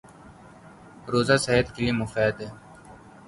[1.07, 2.49] روزہ صحت کے لیے مفید ہے